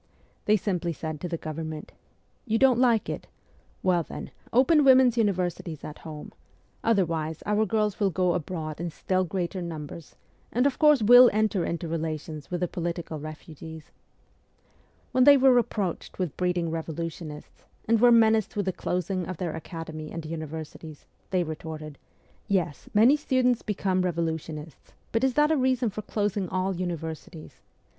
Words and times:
They 0.45 0.57
simply 0.57 0.93
said 0.93 1.21
to 1.21 1.27
the 1.29 1.37
Government,' 1.37 1.91
You 2.47 2.57
don't 2.57 2.79
like 2.79 3.07
it? 3.07 3.27
"Well, 3.83 4.01
then, 4.01 4.31
open 4.51 4.83
women's 4.83 5.15
universities 5.15 5.83
at 5.83 5.99
home; 5.99 6.31
otherwise 6.83 7.43
our 7.45 7.67
girls 7.67 7.99
will 7.99 8.09
go 8.09 8.33
abroad 8.33 8.81
in 8.81 8.89
still 8.89 9.23
greater 9.23 9.61
numbers, 9.61 10.15
and 10.51 10.65
of 10.65 10.79
course 10.79 11.03
will 11.03 11.29
enter 11.31 11.63
into 11.63 11.87
relations 11.87 12.49
with 12.49 12.61
the 12.61 12.67
political 12.67 13.19
refugees.' 13.19 13.91
When 15.11 15.23
they 15.23 15.37
were 15.37 15.53
reproached 15.53 16.17
with 16.17 16.35
breeding 16.35 16.71
revolutionists, 16.71 17.63
and 17.87 18.01
were 18.01 18.11
menaced 18.11 18.55
with 18.55 18.65
the 18.65 18.73
closing 18.73 19.27
of 19.27 19.37
their 19.37 19.55
academy 19.55 20.09
and 20.11 20.25
universities, 20.25 21.05
they 21.29 21.43
retorted,' 21.43 21.99
Yes, 22.61 22.89
many 22.95 23.15
students 23.15 23.61
become 23.61 24.01
revolutionists; 24.01 24.93
but 25.11 25.23
is 25.23 25.35
that 25.35 25.51
a 25.51 25.55
reason 25.57 25.91
for 25.91 26.01
closing 26.01 26.49
all 26.49 26.75
universities 26.75 27.61